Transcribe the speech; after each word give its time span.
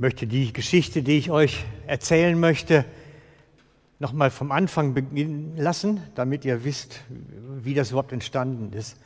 möchte 0.00 0.26
die 0.26 0.50
Geschichte, 0.54 1.02
die 1.02 1.18
ich 1.18 1.30
euch 1.30 1.62
erzählen 1.86 2.40
möchte, 2.40 2.86
nochmal 3.98 4.30
vom 4.30 4.50
Anfang 4.50 4.94
beginnen 4.94 5.58
lassen, 5.58 6.00
damit 6.14 6.46
ihr 6.46 6.64
wisst, 6.64 7.02
wie 7.62 7.74
das 7.74 7.90
überhaupt 7.90 8.12
entstanden 8.12 8.72
ist. 8.72 8.96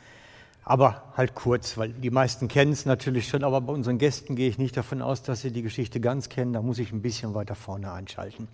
Aber 0.63 1.03
halt 1.17 1.35
kurz, 1.35 1.77
weil 1.77 1.89
die 1.89 2.11
meisten 2.11 2.47
kennen 2.47 2.71
es 2.71 2.85
natürlich 2.85 3.27
schon, 3.27 3.43
aber 3.43 3.59
bei 3.59 3.73
unseren 3.73 3.97
Gästen 3.97 4.37
gehe 4.37 4.47
ich 4.47 4.57
nicht 4.57 4.77
davon 4.77 5.01
aus, 5.01 5.21
dass 5.21 5.41
sie 5.41 5.51
die 5.51 5.63
Geschichte 5.63 5.99
ganz 5.99 6.29
kennen. 6.29 6.53
Da 6.53 6.61
muss 6.61 6.79
ich 6.79 6.93
ein 6.93 7.01
bisschen 7.01 7.33
weiter 7.33 7.55
vorne 7.55 7.91
einschalten. 7.91 8.47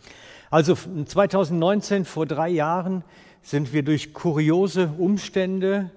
Also 0.49 0.73
2019, 0.73 2.05
vor 2.05 2.25
drei 2.25 2.49
Jahren, 2.49 3.03
sind 3.43 3.71
wir 3.71 3.83
durch 3.83 4.15
kuriose 4.15 4.87
Umstände 4.97 5.91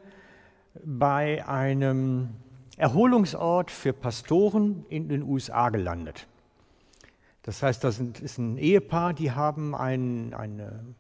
bei 0.85 1.49
einem 1.49 2.29
Erholungsort 2.77 3.71
für 3.71 3.95
Pastoren 3.95 4.85
in 4.91 5.09
den 5.09 5.23
USA 5.23 5.71
gelandet. 5.71 6.27
Das 7.45 7.63
heißt, 7.63 7.85
das 7.85 7.99
ist 7.99 8.39
ein 8.39 8.57
Ehepaar, 8.57 9.13
die 9.13 9.33
haben 9.33 9.75
ein, 9.75 10.33
eine 10.33 10.95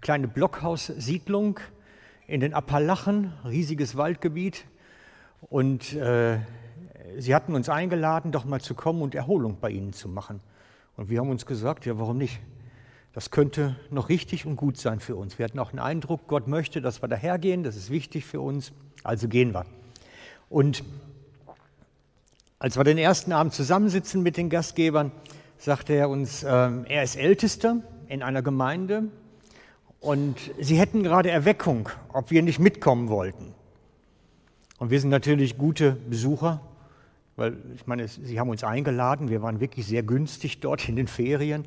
kleine 0.00 0.26
Blockhaussiedlung 0.26 1.60
in 2.26 2.40
den 2.40 2.54
Appalachen, 2.54 3.32
riesiges 3.44 3.96
Waldgebiet. 3.96 4.64
Und 5.42 5.92
äh, 5.92 6.40
sie 7.18 7.36
hatten 7.36 7.54
uns 7.54 7.68
eingeladen, 7.68 8.32
doch 8.32 8.44
mal 8.44 8.60
zu 8.60 8.74
kommen 8.74 9.00
und 9.00 9.14
Erholung 9.14 9.58
bei 9.60 9.70
ihnen 9.70 9.92
zu 9.92 10.08
machen. 10.08 10.40
Und 10.96 11.08
wir 11.08 11.20
haben 11.20 11.30
uns 11.30 11.46
gesagt, 11.46 11.86
ja, 11.86 11.96
warum 12.00 12.18
nicht? 12.18 12.40
Das 13.12 13.30
könnte 13.30 13.76
noch 13.90 14.08
richtig 14.08 14.44
und 14.44 14.56
gut 14.56 14.78
sein 14.78 14.98
für 14.98 15.14
uns. 15.14 15.38
Wir 15.38 15.44
hatten 15.44 15.60
auch 15.60 15.70
den 15.70 15.78
Eindruck, 15.78 16.26
Gott 16.26 16.48
möchte, 16.48 16.82
dass 16.82 17.00
wir 17.00 17.08
dahergehen, 17.08 17.62
das 17.62 17.76
ist 17.76 17.90
wichtig 17.90 18.24
für 18.24 18.40
uns, 18.40 18.72
also 19.04 19.28
gehen 19.28 19.54
wir. 19.54 19.66
Und 20.48 20.82
als 22.58 22.76
wir 22.76 22.82
den 22.82 22.98
ersten 22.98 23.30
Abend 23.30 23.54
zusammensitzen 23.54 24.24
mit 24.24 24.36
den 24.36 24.50
Gastgebern, 24.50 25.12
sagte 25.58 25.94
er 25.94 26.08
uns, 26.08 26.42
äh, 26.42 26.48
er 26.48 27.02
ist 27.02 27.16
Ältester 27.16 27.82
in 28.08 28.22
einer 28.22 28.42
Gemeinde 28.42 29.04
und 30.00 30.36
sie 30.60 30.78
hätten 30.78 31.02
gerade 31.02 31.30
Erweckung, 31.30 31.88
ob 32.12 32.30
wir 32.30 32.42
nicht 32.42 32.58
mitkommen 32.58 33.08
wollten. 33.08 33.54
Und 34.78 34.90
wir 34.90 35.00
sind 35.00 35.10
natürlich 35.10 35.56
gute 35.56 35.92
Besucher, 35.92 36.60
weil 37.36 37.56
ich 37.74 37.86
meine, 37.86 38.08
sie 38.08 38.38
haben 38.38 38.50
uns 38.50 38.64
eingeladen, 38.64 39.30
wir 39.30 39.42
waren 39.42 39.60
wirklich 39.60 39.86
sehr 39.86 40.02
günstig 40.02 40.60
dort 40.60 40.88
in 40.88 40.96
den 40.96 41.06
Ferien. 41.06 41.66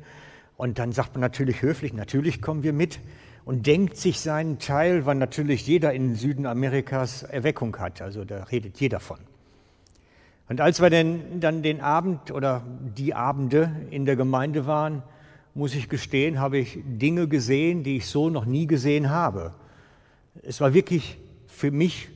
Und 0.56 0.78
dann 0.78 0.92
sagt 0.92 1.14
man 1.14 1.20
natürlich 1.20 1.62
höflich, 1.62 1.92
natürlich 1.92 2.42
kommen 2.42 2.62
wir 2.62 2.72
mit 2.72 3.00
und 3.44 3.66
denkt 3.66 3.96
sich 3.96 4.20
seinen 4.20 4.58
Teil, 4.58 5.06
weil 5.06 5.16
natürlich 5.16 5.66
jeder 5.66 5.92
in 5.92 6.14
Süden 6.14 6.46
Amerikas 6.46 7.22
Erweckung 7.22 7.76
hat. 7.78 8.02
Also 8.02 8.24
da 8.24 8.44
redet 8.44 8.78
jeder 8.78 9.00
von. 9.00 9.18
Und 10.50 10.60
als 10.60 10.82
wir 10.82 10.90
denn 10.90 11.38
dann 11.38 11.62
den 11.62 11.80
Abend 11.80 12.32
oder 12.32 12.64
die 12.96 13.14
Abende 13.14 13.70
in 13.90 14.04
der 14.04 14.16
Gemeinde 14.16 14.66
waren, 14.66 15.04
muss 15.54 15.76
ich 15.76 15.88
gestehen, 15.88 16.40
habe 16.40 16.58
ich 16.58 16.80
Dinge 16.84 17.28
gesehen, 17.28 17.84
die 17.84 17.98
ich 17.98 18.08
so 18.08 18.30
noch 18.30 18.46
nie 18.46 18.66
gesehen 18.66 19.10
habe. 19.10 19.54
Es 20.42 20.60
war 20.60 20.74
wirklich 20.74 21.18
für 21.46 21.70
mich, 21.70 22.08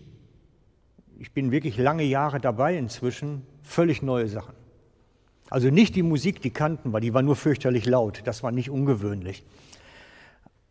ich 1.20 1.30
bin 1.30 1.52
wirklich 1.52 1.78
lange 1.78 2.02
Jahre 2.02 2.40
dabei 2.40 2.76
inzwischen, 2.76 3.46
völlig 3.62 4.02
neue 4.02 4.26
Sachen. 4.26 4.56
Also 5.48 5.70
nicht 5.70 5.94
die 5.94 6.02
Musik, 6.02 6.42
die 6.42 6.50
kannten 6.50 6.92
wir, 6.92 6.98
die 6.98 7.14
war 7.14 7.22
nur 7.22 7.36
fürchterlich 7.36 7.86
laut, 7.86 8.22
das 8.24 8.42
war 8.42 8.50
nicht 8.50 8.68
ungewöhnlich. 8.68 9.44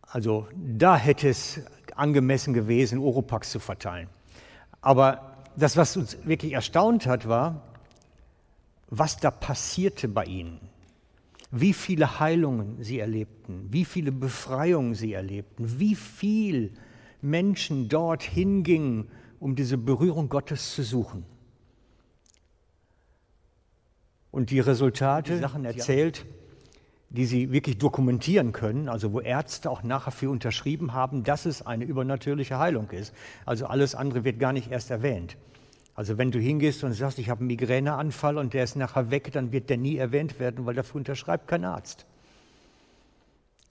Also 0.01 0.49
da 0.53 0.97
hätte 0.97 1.29
es 1.29 1.61
angemessen 1.95 2.53
gewesen, 2.53 2.99
Oropax 2.99 3.51
zu 3.51 3.59
verteilen. 3.59 4.09
Aber 4.81 5.32
das, 5.55 5.77
was 5.77 5.97
uns 5.97 6.17
wirklich 6.25 6.53
erstaunt 6.53 7.05
hat, 7.05 7.27
war, 7.27 7.61
was 8.89 9.17
da 9.17 9.31
passierte 9.31 10.07
bei 10.07 10.25
ihnen. 10.25 10.59
Wie 11.51 11.73
viele 11.73 12.19
Heilungen 12.19 12.83
sie 12.83 12.99
erlebten, 12.99 13.67
wie 13.69 13.85
viele 13.85 14.11
Befreiungen 14.11 14.95
sie 14.95 15.13
erlebten, 15.13 15.79
wie 15.79 15.95
viel 15.95 16.73
Menschen 17.21 17.89
dort 17.89 18.23
hingingen, 18.23 19.07
um 19.39 19.55
diese 19.55 19.77
Berührung 19.77 20.29
Gottes 20.29 20.73
zu 20.73 20.83
suchen. 20.83 21.25
Und 24.31 24.49
die 24.49 24.59
Resultate, 24.59 25.35
die 25.35 25.39
Sachen 25.39 25.63
erzählt, 25.63 26.25
die 27.13 27.25
sie 27.25 27.51
wirklich 27.51 27.77
dokumentieren 27.77 28.51
können, 28.53 28.89
also 28.89 29.13
wo 29.13 29.21
Ärzte 29.21 29.69
auch 29.69 29.83
nachher 29.83 30.11
für 30.11 30.31
unterschrieben 30.31 30.93
haben, 30.93 31.23
dass 31.23 31.45
es 31.45 31.65
eine 31.65 31.85
übernatürliche 31.85 32.57
Heilung 32.57 32.89
ist. 32.89 33.13
Also 33.45 33.67
alles 33.67 33.93
andere 33.93 34.23
wird 34.23 34.39
gar 34.39 34.51
nicht 34.51 34.71
erst 34.71 34.89
erwähnt. 34.89 35.37
Also 35.93 36.17
wenn 36.17 36.31
du 36.31 36.39
hingehst 36.39 36.83
und 36.83 36.93
sagst, 36.93 37.19
ich 37.19 37.29
habe 37.29 37.41
einen 37.41 37.47
Migräneanfall 37.47 38.39
und 38.39 38.55
der 38.55 38.63
ist 38.63 38.75
nachher 38.75 39.11
weg, 39.11 39.31
dann 39.31 39.51
wird 39.51 39.69
der 39.69 39.77
nie 39.77 39.95
erwähnt 39.95 40.39
werden, 40.39 40.65
weil 40.65 40.73
dafür 40.73 40.95
unterschreibt 40.95 41.47
kein 41.47 41.65
Arzt. 41.65 42.07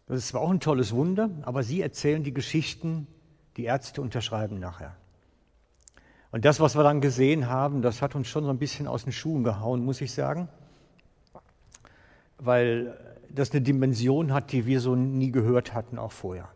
Das 0.06 0.18
ist 0.18 0.28
zwar 0.28 0.42
auch 0.42 0.50
ein 0.50 0.60
tolles 0.60 0.92
Wunder, 0.92 1.28
aber 1.42 1.64
sie 1.64 1.80
erzählen 1.80 2.22
die 2.22 2.32
Geschichten, 2.34 3.08
die 3.56 3.64
Ärzte 3.64 4.02
unterschreiben 4.02 4.60
nachher. 4.60 4.96
Und 6.30 6.44
das, 6.44 6.60
was 6.60 6.76
wir 6.76 6.84
dann 6.84 7.00
gesehen 7.00 7.48
haben, 7.48 7.82
das 7.82 8.02
hat 8.02 8.14
uns 8.14 8.28
schon 8.28 8.44
so 8.44 8.50
ein 8.50 8.58
bisschen 8.58 8.86
aus 8.86 9.02
den 9.02 9.12
Schuhen 9.12 9.42
gehauen, 9.42 9.84
muss 9.84 10.00
ich 10.00 10.12
sagen, 10.12 10.48
weil 12.44 12.96
das 13.30 13.52
eine 13.52 13.62
Dimension 13.62 14.32
hat, 14.32 14.52
die 14.52 14.66
wir 14.66 14.80
so 14.80 14.94
nie 14.94 15.30
gehört 15.30 15.74
hatten, 15.74 15.98
auch 15.98 16.12
vorher. 16.12 16.48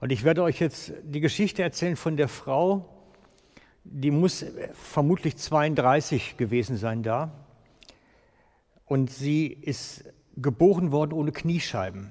Und 0.00 0.10
ich 0.10 0.24
werde 0.24 0.42
euch 0.42 0.58
jetzt 0.60 0.92
die 1.04 1.20
Geschichte 1.20 1.62
erzählen 1.62 1.96
von 1.96 2.16
der 2.16 2.28
Frau, 2.28 2.88
die 3.84 4.10
muss 4.10 4.44
vermutlich 4.72 5.36
32 5.36 6.36
gewesen 6.36 6.76
sein 6.76 7.02
da. 7.02 7.32
Und 8.84 9.10
sie 9.10 9.46
ist 9.46 10.04
geboren 10.36 10.92
worden 10.92 11.12
ohne 11.12 11.32
Kniescheiben. 11.32 12.10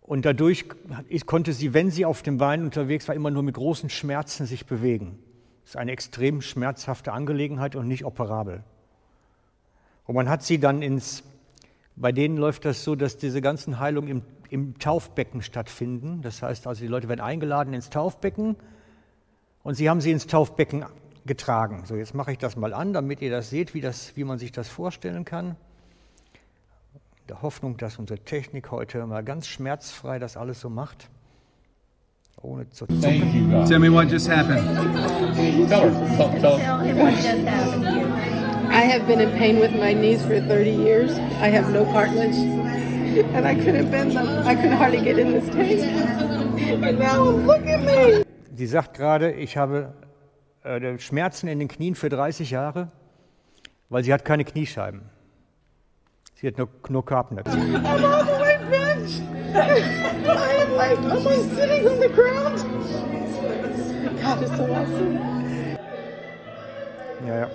Und 0.00 0.24
dadurch 0.24 0.66
konnte 1.26 1.52
sie, 1.52 1.74
wenn 1.74 1.90
sie 1.90 2.06
auf 2.06 2.22
dem 2.22 2.38
Bein 2.38 2.62
unterwegs 2.62 3.08
war, 3.08 3.14
immer 3.14 3.30
nur 3.30 3.42
mit 3.42 3.56
großen 3.56 3.90
Schmerzen 3.90 4.46
sich 4.46 4.66
bewegen. 4.66 5.18
Das 5.62 5.72
ist 5.72 5.76
eine 5.76 5.92
extrem 5.92 6.40
schmerzhafte 6.40 7.12
Angelegenheit 7.12 7.76
und 7.76 7.88
nicht 7.88 8.04
operabel. 8.04 8.64
Und 10.08 10.16
man 10.16 10.28
hat 10.28 10.42
sie 10.42 10.58
dann 10.58 10.82
ins 10.82 11.22
bei 12.00 12.12
denen 12.12 12.36
läuft 12.36 12.64
das 12.64 12.84
so, 12.84 12.94
dass 12.94 13.16
diese 13.16 13.40
ganzen 13.40 13.80
Heilungen 13.80 14.08
im, 14.08 14.22
im 14.50 14.78
Taufbecken 14.78 15.42
stattfinden. 15.42 16.22
Das 16.22 16.42
heißt 16.42 16.66
also, 16.66 16.80
die 16.80 16.86
Leute 16.86 17.08
werden 17.08 17.20
eingeladen 17.20 17.74
ins 17.74 17.90
Taufbecken 17.90 18.56
und 19.62 19.74
sie 19.74 19.90
haben 19.90 20.00
sie 20.00 20.10
ins 20.12 20.26
Taufbecken 20.26 20.84
getragen. 21.26 21.82
So, 21.86 21.96
jetzt 21.96 22.14
mache 22.14 22.32
ich 22.32 22.38
das 22.38 22.56
mal 22.56 22.72
an, 22.72 22.92
damit 22.92 23.20
ihr 23.20 23.30
das 23.30 23.50
seht, 23.50 23.74
wie, 23.74 23.80
das, 23.80 24.16
wie 24.16 24.24
man 24.24 24.38
sich 24.38 24.52
das 24.52 24.68
vorstellen 24.68 25.24
kann. 25.24 25.56
In 27.20 27.26
der 27.28 27.42
Hoffnung, 27.42 27.76
dass 27.76 27.98
unsere 27.98 28.20
Technik 28.20 28.70
heute 28.70 29.04
mal 29.06 29.22
ganz 29.22 29.46
schmerzfrei 29.46 30.18
das 30.18 30.36
alles 30.36 30.60
so 30.60 30.70
macht. 30.70 31.10
Ohne 32.40 32.70
zu 32.70 32.86
zucken. 32.86 33.02
Thank 33.02 33.34
you, 33.34 33.48
God. 33.50 33.66
Tell 33.66 33.80
me 33.80 33.92
what 33.92 34.08
just 34.08 34.30
happened. 34.30 34.64
Tell. 35.68 35.90
Tell, 36.40 36.58
tell. 37.42 38.37
I 38.70 38.82
have 38.82 39.06
been 39.06 39.20
in 39.20 39.30
pain 39.38 39.58
with 39.60 39.72
my 39.72 39.92
knees 39.92 40.22
for 40.22 40.40
30 40.40 40.70
years. 40.70 41.18
I 41.40 41.48
have 41.48 41.72
no 41.72 41.84
cartilage. 41.86 42.36
And 43.34 43.46
I 43.46 43.54
couldn't 43.54 43.90
bend 43.90 44.12
them. 44.12 44.46
I 44.46 44.54
could 44.54 44.72
hardly 44.72 45.00
get 45.00 45.18
in 45.18 45.32
this 45.32 45.48
tank. 45.48 45.80
And 46.84 46.98
now 46.98 47.22
look 47.22 47.66
at 47.66 47.80
me. 47.82 48.24
Sie 48.54 48.66
sagt 48.66 48.94
gerade, 48.94 49.32
ich 49.32 49.56
habe 49.56 49.94
äh, 50.64 50.98
Schmerzen 50.98 51.48
in 51.48 51.58
den 51.58 51.68
Knien 51.68 51.94
für 51.94 52.08
30 52.08 52.50
Jahre, 52.50 52.90
weil 53.88 54.04
sie 54.04 54.12
hat 54.12 54.24
keine 54.24 54.44
Kniescheiben. 54.44 55.02
Sie 56.34 56.46
hat 56.46 56.58
nur, 56.58 56.68
nur 56.88 57.04
Karpennöpfe. 57.04 57.50
I'm 57.50 58.04
all 58.04 58.24
the 58.24 58.40
way 58.40 58.58
bent. 58.70 59.22
I 60.28 60.62
am 60.62 60.76
like 60.76 60.98
almost 60.98 61.54
sitting 61.56 61.88
on 61.88 61.98
the 62.00 62.08
ground. 62.08 62.64
God 64.22 64.42
is 64.42 64.50
so 64.50 64.64
awesome. 64.64 65.18
Ja, 67.26 67.38
ja. 67.40 67.50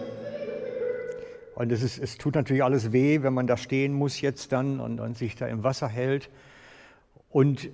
Und 1.55 1.71
es, 1.71 1.83
ist, 1.83 1.99
es 1.99 2.17
tut 2.17 2.35
natürlich 2.35 2.63
alles 2.63 2.91
weh, 2.91 3.21
wenn 3.21 3.33
man 3.33 3.47
da 3.47 3.57
stehen 3.57 3.93
muss 3.93 4.21
jetzt 4.21 4.51
dann 4.51 4.79
und, 4.79 4.99
und 4.99 5.17
sich 5.17 5.35
da 5.35 5.47
im 5.47 5.63
Wasser 5.63 5.87
hält. 5.87 6.29
Und 7.29 7.69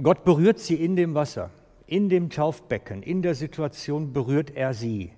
Gott 0.00 0.24
berührt 0.24 0.58
sie 0.58 0.76
in 0.76 0.96
dem 0.96 1.14
Wasser, 1.14 1.50
in 1.86 2.08
dem 2.08 2.30
Taufbecken, 2.30 3.02
in 3.02 3.22
der 3.22 3.34
Situation 3.34 4.12
berührt 4.12 4.54
er 4.54 4.74
sie. 4.74 5.12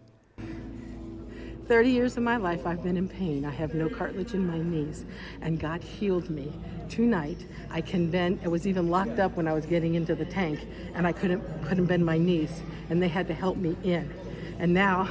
30 1.70 1.88
years 1.88 2.16
of 2.16 2.24
my 2.24 2.36
life 2.36 2.66
I've 2.66 2.82
been 2.82 2.96
in 2.96 3.08
pain. 3.08 3.44
I 3.44 3.52
have 3.52 3.74
no 3.74 3.88
cartilage 3.88 4.34
in 4.34 4.44
my 4.44 4.58
knees, 4.58 5.04
and 5.40 5.60
God 5.60 5.80
healed 5.84 6.28
me. 6.28 6.52
Tonight 6.88 7.46
I 7.70 7.80
can 7.80 8.10
bend. 8.10 8.40
It 8.42 8.50
was 8.50 8.66
even 8.66 8.90
locked 8.90 9.20
up 9.20 9.36
when 9.36 9.46
I 9.46 9.52
was 9.52 9.66
getting 9.66 9.94
into 9.94 10.16
the 10.16 10.24
tank, 10.24 10.66
and 10.96 11.06
I 11.06 11.12
couldn't 11.12 11.44
couldn't 11.68 11.86
bend 11.86 12.04
my 12.04 12.18
knees, 12.18 12.64
and 12.88 13.00
they 13.00 13.06
had 13.06 13.28
to 13.28 13.34
help 13.34 13.56
me 13.56 13.76
in. 13.84 14.10
And 14.58 14.74
now 14.74 15.10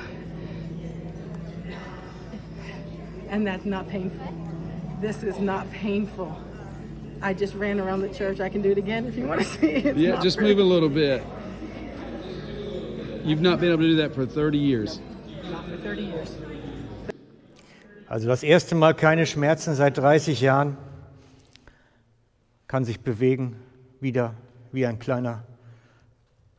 and 3.30 3.46
that's 3.46 3.66
not 3.66 3.88
painful. 3.88 4.34
This 5.02 5.24
is 5.24 5.40
not 5.40 5.70
painful. 5.72 6.36
I 7.22 7.34
just 7.34 7.54
ran 7.56 7.80
around 7.80 8.02
the 8.02 8.10
church. 8.10 8.40
I 8.40 8.50
can 8.50 8.62
do 8.62 8.72
it 8.72 8.78
again 8.78 9.06
if 9.06 9.16
you 9.16 9.28
want 9.28 9.42
to 9.42 9.46
see 9.60 9.68
it. 9.68 9.98
yeah, 9.98 10.20
just 10.22 10.38
pretty. 10.38 10.56
move 10.56 10.66
a 10.66 10.68
little 10.68 10.90
bit. 10.90 11.24
You've 13.24 13.42
not 13.42 13.60
been 13.60 13.72
able 13.72 13.84
to 13.84 13.90
do 13.90 13.96
that 13.98 14.16
for 14.16 14.26
30 14.26 14.58
years. 14.58 15.00
Not 15.52 15.66
for 15.66 15.78
30 15.78 16.02
years. 16.04 16.30
Also 18.08 18.28
das 18.28 18.42
erste 18.42 18.74
Mal 18.74 18.96
keine 18.96 19.28
Schmerzen 19.28 19.76
seit 19.76 19.98
30 19.98 20.42
Jahren, 20.42 20.78
kann 22.68 22.84
sich 22.84 23.02
bewegen, 23.02 23.56
wieder 24.00 24.34
wie 24.72 24.86
ein 24.88 24.98
kleiner 24.98 25.44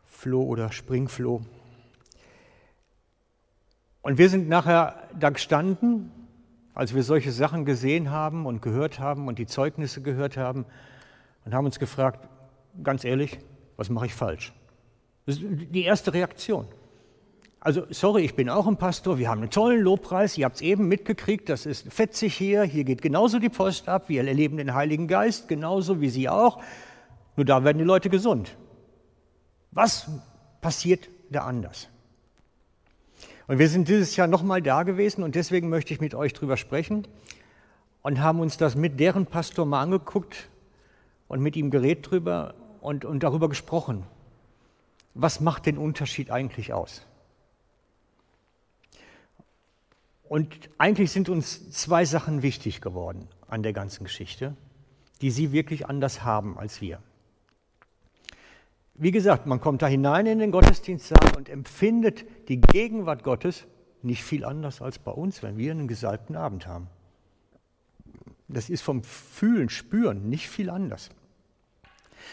Floh 0.07 0.43
oder 0.45 0.71
Springfloh. 0.71 1.43
Und 4.03 4.19
wir 4.19 4.29
sind 4.29 4.49
nachher 4.49 5.09
da 5.19 5.31
gestanden, 5.31 6.13
als 6.81 6.95
wir 6.95 7.03
solche 7.03 7.31
Sachen 7.31 7.67
gesehen 7.67 8.11
haben 8.11 8.47
und 8.47 8.63
gehört 8.63 9.01
haben 9.01 9.29
und 9.29 9.39
die 9.39 9.45
Zeugnisse 9.45 10.01
gehört 10.01 10.39
haben 10.39 10.65
und 11.45 11.53
haben 11.53 11.67
uns 11.67 11.79
gefragt, 11.79 12.27
ganz 12.83 13.05
ehrlich, 13.05 13.39
was 13.77 13.91
mache 13.91 14.07
ich 14.07 14.15
falsch? 14.15 14.55
Das 15.27 15.37
ist 15.37 15.45
die 15.45 15.83
erste 15.83 16.15
Reaktion. 16.15 16.65
Also, 17.61 17.83
sorry, 17.91 18.23
ich 18.23 18.35
bin 18.35 18.49
auch 18.49 18.67
ein 18.67 18.79
Pastor, 18.79 19.19
wir 19.19 19.29
haben 19.29 19.43
einen 19.43 19.51
tollen 19.51 19.83
Lobpreis, 19.83 20.39
ihr 20.39 20.47
habt 20.47 20.57
es 20.57 20.63
eben 20.63 20.89
mitgekriegt, 20.89 21.51
das 21.51 21.67
ist 21.67 21.93
fetzig 21.93 22.35
hier, 22.35 22.63
hier 22.63 22.85
geht 22.85 23.03
genauso 23.03 23.39
die 23.39 23.51
Post 23.51 23.87
ab, 23.87 24.09
wir 24.09 24.27
erleben 24.27 24.57
den 24.57 24.73
Heiligen 24.73 25.07
Geist, 25.07 25.49
genauso 25.49 26.01
wie 26.01 26.09
Sie 26.09 26.31
auch, 26.31 26.63
nur 27.37 27.45
da 27.45 27.63
werden 27.63 27.77
die 27.77 27.85
Leute 27.85 28.09
gesund. 28.09 28.57
Was 29.71 30.11
passiert 30.63 31.11
da 31.29 31.41
anders? 31.41 31.91
Und 33.51 33.59
wir 33.59 33.69
sind 33.69 33.89
dieses 33.89 34.15
Jahr 34.15 34.29
nochmal 34.29 34.63
da 34.63 34.85
gewesen 34.85 35.25
und 35.25 35.35
deswegen 35.35 35.71
möchte 35.71 35.93
ich 35.93 36.01
mit 36.01 36.15
euch 36.15 36.35
drüber 36.35 36.57
sprechen 36.57 37.09
und 38.01 38.21
haben 38.21 38.39
uns 38.39 38.59
das 38.59 38.77
mit 38.77 39.01
deren 39.01 39.27
Pastor 39.27 39.67
mal 39.67 39.83
angeguckt 39.83 40.49
und 41.27 41.41
mit 41.43 41.57
ihm 41.57 41.73
geredet 41.73 42.09
drüber 42.09 42.55
und, 42.81 43.05
und 43.05 43.25
darüber 43.25 43.49
gesprochen. 43.49 44.07
Was 45.15 45.41
macht 45.41 45.67
den 45.67 45.79
Unterschied 45.79 46.31
eigentlich 46.31 46.73
aus? 46.73 47.05
Und 50.29 50.71
eigentlich 50.79 51.11
sind 51.11 51.29
uns 51.29 51.73
zwei 51.73 52.05
Sachen 52.05 52.43
wichtig 52.43 52.81
geworden 52.81 53.27
an 53.49 53.65
der 53.65 53.73
ganzen 53.73 54.05
Geschichte, 54.05 54.57
die 55.23 55.33
sie 55.33 55.51
wirklich 55.51 55.87
anders 55.87 56.23
haben 56.23 56.57
als 56.57 56.81
wir. 56.81 57.03
Wie 59.03 59.13
gesagt, 59.13 59.47
man 59.47 59.63
kommt 59.63 59.81
da 59.81 59.87
hinein 59.87 60.27
in 60.27 60.41
den 60.41 60.51
Gottesdienstsaal 60.51 61.35
und 61.35 61.49
empfindet 61.49 62.27
die 62.49 62.61
Gegenwart 62.61 63.25
Gottes 63.25 63.67
nicht 64.03 64.23
viel 64.23 64.45
anders 64.45 64.83
als 64.83 64.99
bei 64.99 65.11
uns, 65.11 65.43
wenn 65.43 65.57
wir 65.57 65.71
einen 65.71 65.89
gesalbten 65.89 66.37
Abend 66.37 66.67
haben. 66.67 66.87
Das 68.47 68.69
ist 68.69 68.83
vom 68.83 69.03
Fühlen, 69.03 69.71
Spüren 69.71 70.29
nicht 70.29 70.51
viel 70.51 70.69
anders. 70.69 71.09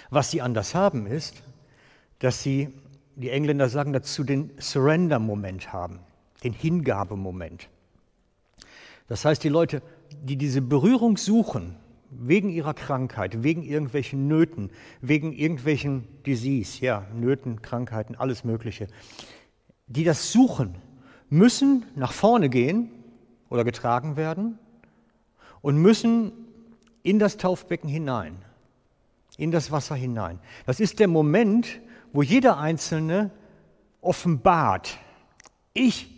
Was 0.09 0.29
sie 0.29 0.41
anders 0.41 0.75
haben, 0.75 1.07
ist, 1.07 1.41
dass 2.19 2.43
sie, 2.43 2.73
die 3.15 3.29
Engländer 3.29 3.69
sagen 3.69 3.93
dazu, 3.93 4.25
den 4.25 4.51
Surrender-Moment 4.59 5.71
haben, 5.71 6.01
den 6.43 6.51
Hingabemoment. 6.51 7.69
Das 9.07 9.23
heißt, 9.23 9.41
die 9.41 9.49
Leute, 9.49 9.81
die 10.21 10.35
diese 10.35 10.61
Berührung 10.61 11.15
suchen, 11.15 11.77
wegen 12.19 12.49
ihrer 12.49 12.73
Krankheit, 12.73 13.43
wegen 13.43 13.63
irgendwelchen 13.63 14.27
Nöten, 14.27 14.71
wegen 15.01 15.33
irgendwelchen 15.33 16.07
Disease, 16.25 16.83
ja, 16.83 17.05
Nöten, 17.13 17.61
Krankheiten, 17.61 18.15
alles 18.15 18.43
Mögliche, 18.43 18.87
die 19.87 20.03
das 20.03 20.31
suchen, 20.31 20.75
müssen 21.29 21.85
nach 21.95 22.13
vorne 22.13 22.49
gehen 22.49 22.89
oder 23.49 23.63
getragen 23.63 24.15
werden 24.15 24.59
und 25.61 25.77
müssen 25.77 26.31
in 27.03 27.19
das 27.19 27.37
Taufbecken 27.37 27.89
hinein, 27.89 28.37
in 29.37 29.51
das 29.51 29.71
Wasser 29.71 29.95
hinein. 29.95 30.39
Das 30.65 30.79
ist 30.79 30.99
der 30.99 31.07
Moment, 31.07 31.79
wo 32.13 32.21
jeder 32.21 32.57
Einzelne 32.57 33.31
offenbart, 34.01 34.97
ich 35.73 36.13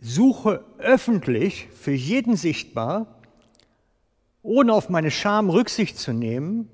suche 0.00 0.64
öffentlich 0.78 1.68
für 1.72 1.92
jeden 1.92 2.36
sichtbar, 2.36 3.17
ohne 4.48 4.72
auf 4.72 4.88
meine 4.88 5.10
Scham 5.10 5.50
Rücksicht 5.50 5.98
zu 5.98 6.14
nehmen, 6.14 6.70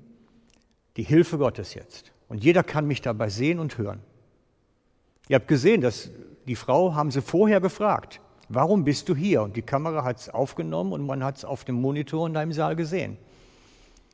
die 0.95 1.03
Hilfe 1.03 1.37
Gottes 1.37 1.73
jetzt. 1.73 2.13
Und 2.29 2.41
jeder 2.41 2.63
kann 2.63 2.87
mich 2.87 3.01
dabei 3.01 3.27
sehen 3.29 3.59
und 3.59 3.77
hören. 3.77 3.99
Ihr 5.27 5.35
habt 5.35 5.49
gesehen, 5.49 5.81
dass 5.81 6.09
die 6.47 6.55
Frau 6.55 6.95
haben 6.95 7.11
sie 7.11 7.21
vorher 7.21 7.59
gefragt, 7.59 8.21
warum 8.47 8.85
bist 8.85 9.09
du 9.09 9.15
hier? 9.15 9.41
Und 9.41 9.57
die 9.57 9.61
Kamera 9.61 10.05
hat 10.05 10.19
es 10.19 10.29
aufgenommen 10.29 10.93
und 10.93 11.05
man 11.05 11.21
hat 11.21 11.37
es 11.37 11.43
auf 11.43 11.65
dem 11.65 11.75
Monitor 11.75 12.25
in 12.25 12.33
deinem 12.33 12.53
Saal 12.53 12.77
gesehen. 12.77 13.17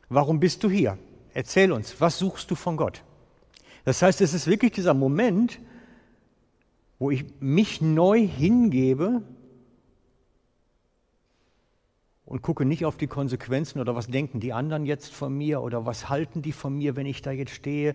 Warum 0.10 0.40
bist 0.40 0.64
du 0.64 0.70
hier? 0.70 0.98
Erzähl 1.36 1.72
uns, 1.72 2.02
was 2.02 2.18
suchst 2.18 2.50
du 2.50 2.56
von 2.56 2.78
Gott? 2.78 3.04
Das 3.86 4.02
heißt, 4.02 4.22
es 4.22 4.34
ist 4.34 4.48
wirklich 4.48 4.72
dieser 4.72 4.96
Moment, 4.96 5.60
wo 6.98 7.12
ich 7.12 7.26
mich 7.40 7.80
neu 7.80 8.28
hingebe 8.28 9.22
und 12.32 12.42
gucke 12.42 12.64
nicht 12.64 12.86
auf 12.86 12.96
die 12.96 13.08
Konsequenzen 13.08 13.82
oder 13.82 13.94
was 13.94 14.08
denken 14.08 14.40
die 14.40 14.54
anderen 14.54 14.86
jetzt 14.86 15.14
von 15.14 15.38
mir 15.38 15.62
oder 15.62 15.86
was 15.86 16.08
halten 16.08 16.42
die 16.42 16.54
von 16.54 16.78
mir, 16.78 16.96
wenn 16.96 17.06
ich 17.06 17.22
da 17.22 17.32
jetzt 17.32 17.54
stehe, 17.54 17.94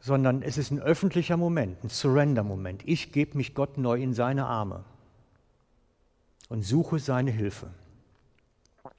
sondern 0.00 0.42
es 0.42 0.58
ist 0.58 0.72
ein 0.72 0.80
öffentlicher 0.80 1.36
Moment, 1.36 1.84
ein 1.84 1.90
Surrender-Moment. 1.90 2.82
Ich 2.86 3.12
gebe 3.12 3.36
mich 3.36 3.54
Gott 3.54 3.78
neu 3.78 4.02
in 4.02 4.14
seine 4.14 4.46
Arme 4.46 4.84
und 6.48 6.64
suche 6.64 6.98
seine 6.98 7.30
Hilfe. 7.30 7.70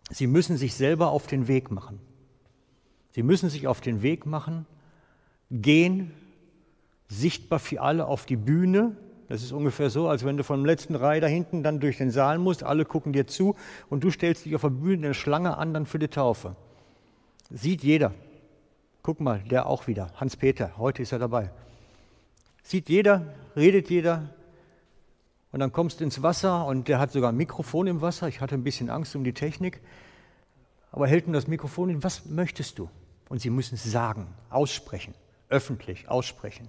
Sie 0.10 0.26
müssen 0.26 0.56
sich 0.56 0.74
selber 0.76 1.10
auf 1.10 1.28
den 1.28 1.50
Weg 1.50 1.72
machen. 1.72 2.00
Sie 3.12 3.24
müssen 3.24 3.50
sich 3.50 3.68
auf 3.68 3.82
den 3.82 4.02
Weg 4.02 4.26
machen, 4.28 4.66
gehen 5.52 6.14
sichtbar 7.10 7.60
für 7.60 7.82
alle 7.82 8.06
auf 8.06 8.26
die 8.26 8.38
Bühne. 8.38 8.96
Das 9.30 9.44
ist 9.44 9.52
ungefähr 9.52 9.92
so, 9.92 10.10
als 10.10 10.26
wenn 10.26 10.38
du 10.38 10.44
vom 10.44 10.66
letzten 10.66 10.96
Reihe 10.96 11.22
da 11.22 11.28
hinten 11.28 11.62
dann 11.62 11.80
durch 11.80 11.98
den 11.98 12.10
Saal 12.10 12.40
musst, 12.40 12.64
alle 12.64 12.84
gucken 12.84 13.14
dir 13.14 13.28
zu 13.28 13.56
und 13.88 14.04
du 14.04 14.10
stellst 14.10 14.46
dich 14.46 14.56
auf 14.56 14.62
der 14.62 14.70
Bühne 14.70 15.06
eine 15.06 15.14
Schlange 15.14 15.56
an 15.56 15.72
dann 15.72 15.86
für 15.86 16.00
die 16.00 16.08
Taufe. 16.08 16.56
Sieht 17.52 17.84
jeder. 17.84 18.12
Guck 19.04 19.20
mal, 19.20 19.40
der 19.44 19.68
auch 19.68 19.86
wieder. 19.86 20.12
Hans-Peter, 20.16 20.78
heute 20.78 21.04
ist 21.04 21.12
er 21.12 21.20
dabei. 21.20 21.52
Sieht 22.64 22.90
jeder, 22.90 23.34
redet 23.56 23.92
jeder. 23.92 24.30
Und 25.52 25.60
dann 25.60 25.72
kommst 25.72 26.00
du 26.00 26.04
ins 26.04 26.24
Wasser 26.24 26.66
und 26.66 26.88
der 26.88 27.00
hat 27.00 27.12
sogar 27.12 27.32
ein 27.32 27.38
Mikrofon 27.38 27.86
im 27.86 28.02
Wasser. 28.02 28.28
Ich 28.28 28.42
hatte 28.42 28.56
ein 28.56 28.64
bisschen 28.64 28.90
Angst 28.90 29.16
um 29.16 29.24
die 29.24 29.34
Technik. 29.34 29.80
Aber 30.92 31.08
hält 31.08 31.28
ihm 31.28 31.34
das 31.34 31.48
Mikrofon 31.48 31.90
hin, 31.90 32.04
was 32.04 32.26
möchtest 32.26 32.80
du? 32.80 32.90
Und 33.30 33.42
sie 33.42 33.52
müssen 33.52 33.76
es 33.76 33.84
sagen, 33.84 34.28
aussprechen, 34.50 35.14
öffentlich 35.50 36.10
aussprechen. 36.10 36.68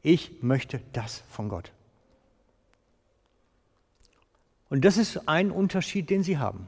Ich 0.00 0.42
möchte 0.42 0.80
das 0.94 1.22
von 1.28 1.50
Gott. 1.50 1.70
Und 4.72 4.86
das 4.86 4.96
ist 4.96 5.28
ein 5.28 5.50
Unterschied, 5.50 6.08
den 6.08 6.22
sie 6.22 6.38
haben. 6.38 6.66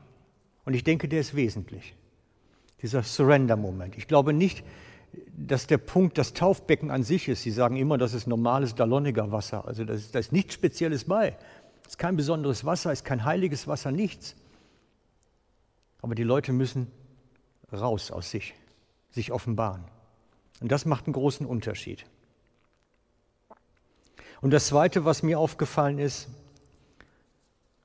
Und 0.67 0.75
ich 0.75 0.85
denke, 0.85 1.09
der 1.09 1.21
ist 1.21 1.35
wesentlich. 1.35 1.95
Dieser 2.83 3.03
Surrender-Moment. 3.03 3.97
Ich 3.97 4.07
glaube 4.07 4.35
nicht, 4.35 4.63
dass 5.35 5.67
der 5.67 5.79
Punkt 5.79 6.19
das 6.19 6.35
Taufbecken 6.35 6.91
an 6.91 7.03
sich 7.03 7.29
ist. 7.29 7.45
Sie 7.45 7.51
sagen 7.51 7.77
immer, 7.77 7.97
das 7.97 8.13
ist 8.13 8.27
normales 8.27 8.75
Daloniger 8.75 9.33
Wasser. 9.33 9.67
Also 9.67 9.87
da 9.87 9.95
ist, 9.95 10.15
ist 10.15 10.33
nichts 10.33 10.53
Spezielles 10.53 11.05
bei. 11.05 11.39
Es 11.85 11.93
ist 11.93 11.99
kein 11.99 12.15
besonderes 12.15 12.67
Wasser, 12.67 12.93
es 12.93 12.99
ist 12.99 13.05
kein 13.07 13.25
heiliges 13.25 13.69
Wasser, 13.69 13.91
nichts. 13.91 14.37
Aber 16.03 16.15
die 16.15 16.25
Leute 16.25 16.53
müssen 16.53 16.89
raus 17.73 18.11
aus 18.11 18.31
sich, 18.31 18.53
sich 19.13 19.33
offenbaren. 19.33 19.83
Und 20.61 20.71
das 20.71 20.85
macht 20.85 21.07
einen 21.07 21.15
großen 21.15 21.47
Unterschied. 21.47 22.05
Und 24.43 24.51
das 24.51 24.67
Zweite, 24.67 25.07
was 25.07 25.23
mir 25.23 25.39
aufgefallen 25.39 25.99
ist 25.99 26.29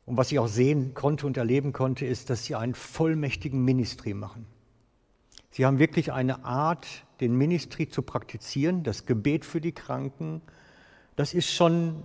und 0.09 0.17
was 0.17 0.31
ich 0.31 0.39
auch 0.39 0.47
sehen 0.47 0.95
konnte 0.95 1.27
und 1.27 1.37
erleben 1.37 1.71
konnte, 1.71 2.03
ist, 2.03 2.31
dass 2.31 2.43
sie 2.43 2.55
einen 2.55 2.73
vollmächtigen 2.73 3.63
Ministry 3.63 4.15
machen. 4.15 4.47
Sie 5.51 5.67
haben 5.67 5.77
wirklich 5.77 6.11
eine 6.11 6.43
Art, 6.45 6.87
den 7.19 7.37
Ministry 7.37 7.87
zu 7.87 8.01
praktizieren, 8.01 8.81
das 8.81 9.05
Gebet 9.05 9.45
für 9.45 9.61
die 9.61 9.71
Kranken. 9.71 10.41
Das 11.15 11.35
ist 11.35 11.51
schon 11.51 12.01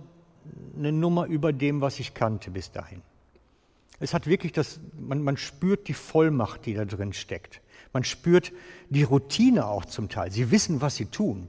eine 0.77 0.91
Nummer 0.91 1.25
über 1.25 1.51
dem, 1.51 1.81
was 1.81 1.99
ich 1.99 2.13
kannte 2.13 2.51
bis 2.51 2.71
dahin. 2.71 3.01
Es 3.99 4.13
hat 4.13 4.27
wirklich 4.27 4.51
das, 4.51 4.79
man, 4.99 5.23
man 5.23 5.35
spürt 5.35 5.87
die 5.87 5.93
Vollmacht, 5.93 6.67
die 6.67 6.75
da 6.75 6.85
drin 6.85 7.11
steckt. 7.11 7.59
Man 7.91 8.03
spürt 8.03 8.53
die 8.91 9.01
Routine 9.01 9.65
auch 9.65 9.85
zum 9.85 10.09
Teil. 10.09 10.29
Sie 10.29 10.51
wissen, 10.51 10.79
was 10.79 10.95
sie 10.95 11.07
tun. 11.07 11.47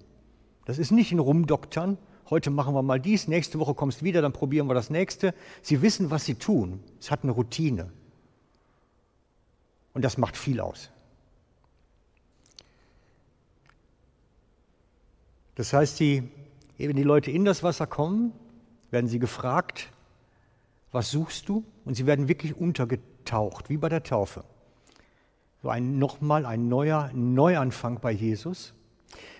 Das 0.64 0.78
ist 0.78 0.90
nicht 0.90 1.12
ein 1.12 1.18
Rumdoktern, 1.18 1.98
heute 2.30 2.50
machen 2.50 2.74
wir 2.74 2.82
mal 2.82 3.00
dies, 3.00 3.28
nächste 3.28 3.58
Woche 3.58 3.74
kommst 3.74 4.00
du 4.00 4.04
wieder, 4.04 4.22
dann 4.22 4.32
probieren 4.32 4.68
wir 4.68 4.74
das 4.74 4.90
nächste. 4.90 5.34
Sie 5.62 5.82
wissen, 5.82 6.10
was 6.10 6.24
sie 6.24 6.34
tun. 6.34 6.82
Es 7.00 7.10
hat 7.10 7.22
eine 7.22 7.32
Routine. 7.32 7.90
Und 9.94 10.02
das 10.02 10.18
macht 10.18 10.36
viel 10.36 10.60
aus. 10.60 10.90
Das 15.54 15.72
heißt, 15.72 15.98
die, 16.00 16.28
wenn 16.76 16.96
die 16.96 17.02
Leute 17.02 17.30
in 17.30 17.44
das 17.44 17.62
Wasser 17.62 17.86
kommen, 17.86 18.32
werden 18.90 19.08
sie 19.08 19.18
gefragt, 19.18 19.90
was 20.92 21.10
suchst 21.10 21.48
du? 21.48 21.64
Und 21.84 21.94
sie 21.94 22.06
werden 22.06 22.28
wirklich 22.28 22.56
untergetaucht, 22.56 23.68
wie 23.70 23.76
bei 23.76 23.88
der 23.88 24.02
Taufe. 24.02 24.44
So 25.62 25.70
ein 25.70 25.98
nochmal 25.98 26.46
ein 26.46 26.68
neuer 26.68 27.10
Neuanfang 27.14 28.00
bei 28.00 28.12
Jesus. 28.12 28.74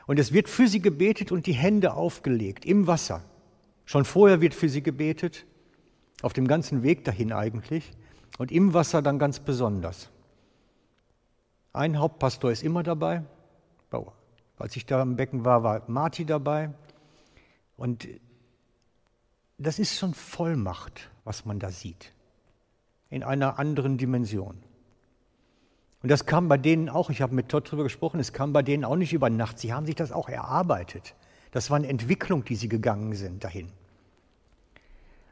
Und 0.07 0.19
es 0.19 0.33
wird 0.33 0.49
für 0.49 0.69
sie 0.69 0.81
gebetet 0.81 1.33
und 1.33 1.47
die 1.47 1.53
Hände 1.53 1.95
aufgelegt 1.95 2.65
im 2.65 2.87
Wasser. 2.87 3.25
Schon 3.85 4.05
vorher 4.05 4.41
wird 4.41 4.55
für 4.55 4.69
sie 4.69 4.83
gebetet. 4.83 5.47
Auf 6.23 6.33
dem 6.33 6.49
ganzen 6.49 6.83
Weg 6.83 7.05
dahin 7.05 7.33
eigentlich 7.33 7.93
und 8.39 8.51
im 8.51 8.73
Wasser 8.73 9.03
dann 9.03 9.19
ganz 9.19 9.41
besonders. 9.41 10.11
Ein 11.73 11.99
Hauptpastor 11.99 12.51
ist 12.51 12.63
immer 12.63 12.83
dabei. 12.83 13.23
Als 14.59 14.77
ich 14.77 14.87
da 14.87 15.03
im 15.03 15.17
Becken 15.17 15.45
war, 15.45 15.63
war 15.63 15.83
Marti 15.89 16.25
dabei. 16.25 16.73
Und 17.77 18.09
das 19.59 19.79
ist 19.79 19.97
schon 19.99 20.15
Vollmacht, 20.15 21.11
was 21.25 21.45
man 21.45 21.59
da 21.59 21.71
sieht. 21.71 22.13
In 23.11 23.23
einer 23.23 23.59
anderen 23.59 23.99
Dimension. 23.99 24.63
Und 26.07 26.11
das 26.11 26.25
kam 26.25 26.47
bei 26.47 26.57
denen 26.57 26.89
auch, 26.89 27.11
ich 27.11 27.21
habe 27.21 27.35
mit 27.35 27.49
Todd 27.49 27.67
darüber 27.67 27.83
gesprochen, 27.83 28.21
es 28.21 28.33
kam 28.33 28.53
bei 28.53 28.63
denen 28.63 28.85
auch 28.85 28.95
nicht 28.95 29.13
über 29.13 29.29
Nacht. 29.29 29.59
Sie 29.59 29.73
haben 29.73 29.87
sich 29.87 29.97
das 29.97 30.13
auch 30.13 30.29
erarbeitet. 30.29 31.17
Das 31.51 31.69
war 31.69 31.79
eine 31.79 31.89
Entwicklung, 31.89 32.45
die 32.45 32.55
sie 32.55 32.69
gegangen 32.69 33.13
sind 33.15 33.43
dahin. 33.43 33.73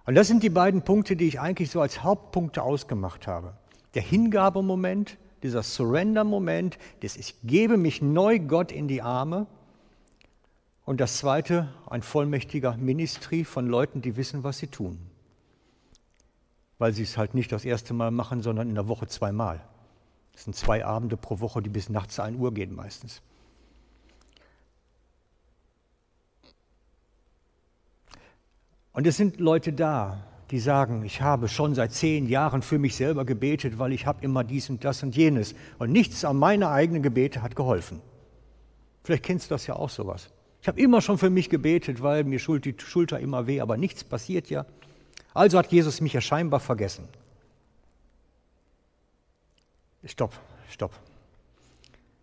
Und 0.05 0.17
das 0.17 0.27
sind 0.27 0.43
die 0.43 0.51
beiden 0.51 0.83
Punkte, 0.83 1.15
die 1.15 1.29
ich 1.29 1.39
eigentlich 1.39 1.71
so 1.71 1.81
als 1.81 2.03
Hauptpunkte 2.03 2.61
ausgemacht 2.61 3.29
habe. 3.29 3.55
Der 3.95 4.03
Hingabemoment, 4.03 5.17
dieser 5.45 5.63
Surrender-Moment, 5.63 6.77
das 7.03 7.17
ich 7.17 7.37
gebe 7.45 7.77
mich 7.77 8.03
neu 8.03 8.41
Gott 8.41 8.73
in 8.73 8.89
die 8.89 9.01
Arme. 9.01 9.47
Und 10.85 11.01
das 11.01 11.19
zweite, 11.19 11.69
ein 11.89 12.03
vollmächtiger 12.03 12.77
Ministry 12.79 13.45
von 13.45 13.69
Leuten, 13.69 14.03
die 14.03 14.17
wissen, 14.17 14.43
was 14.43 14.59
sie 14.59 14.67
tun. 14.67 14.99
Weil 16.79 16.93
sie 16.93 17.05
es 17.05 17.17
halt 17.17 17.35
nicht 17.35 17.53
das 17.53 17.65
erste 17.65 17.95
Mal 17.95 18.11
machen, 18.11 18.43
sondern 18.43 18.69
in 18.69 18.75
der 18.75 18.89
Woche 18.89 19.07
zweimal. 19.07 19.63
Das 20.35 20.45
sind 20.45 20.55
zwei 20.55 20.85
Abende 20.85 21.17
pro 21.17 21.41
Woche, 21.41 21.63
die 21.63 21.71
bis 21.71 21.89
nachts 21.89 22.21
1 22.21 22.39
Uhr 22.39 22.53
gehen 22.53 22.75
meistens. 22.75 23.23
Und 28.93 29.07
es 29.07 29.17
sind 29.17 29.41
Leute 29.41 29.73
da, 29.73 30.25
die 30.51 30.61
sagen, 30.61 31.05
ich 31.05 31.21
habe 31.21 31.49
schon 31.49 31.75
seit 31.75 31.93
zehn 31.93 32.29
Jahren 32.29 32.63
für 32.63 32.79
mich 32.79 32.95
selber 32.95 33.25
gebetet, 33.25 33.79
weil 33.79 33.93
ich 33.93 34.07
habe 34.07 34.23
immer 34.23 34.45
dies 34.45 34.71
und 34.71 34.85
das 34.85 35.03
und 35.03 35.17
jenes. 35.17 35.55
Und 35.79 35.91
nichts 35.91 36.25
an 36.25 36.37
meine 36.37 36.69
eigenen 36.69 37.03
Gebete 37.03 37.43
hat 37.43 37.57
geholfen. 37.57 38.01
Vielleicht 39.03 39.25
kennst 39.25 39.51
du 39.51 39.55
das 39.55 39.67
ja 39.67 39.75
auch 39.75 39.91
sowas. 39.91 40.31
Ich 40.63 40.69
habe 40.69 40.81
immer 40.81 41.01
schon 41.01 41.19
für 41.19 41.31
mich 41.31 41.51
gebetet, 41.51 42.03
weil 42.03 42.25
mir 42.25 42.39
schult 42.39 42.65
die 42.65 42.75
Schulter 42.79 43.19
immer 43.21 43.47
weh, 43.47 43.61
aber 43.61 43.77
nichts 43.77 44.05
passiert 44.05 44.49
ja. 44.49 44.65
Also 45.35 45.59
hat 45.59 45.73
Jesus 45.73 46.01
mich 46.01 46.13
ja 46.13 46.21
scheinbar 46.21 46.61
vergessen. 46.61 47.09
Stopp, 50.07 50.39
stopp. 50.71 50.93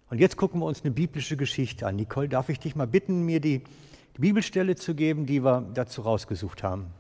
Und 0.10 0.20
jetzt 0.20 0.38
gucken 0.38 0.60
wir 0.60 0.66
uns 0.66 0.84
eine 0.84 0.92
biblische 0.92 1.38
Geschichte 1.38 1.88
an. 1.88 1.96
Nicole, 1.96 2.28
darf 2.30 2.50
ich 2.50 2.60
dich 2.60 2.76
mal 2.76 2.88
bitten, 2.88 3.24
mir 3.24 3.40
die 3.40 3.64
die 4.16 4.22
Bibelstelle 4.22 4.76
zu 4.76 4.96
geben, 4.96 5.26
die 5.26 5.44
wir 5.44 5.62
dazu 5.74 6.02
rausgesucht 6.02 6.64
haben. 6.64 6.94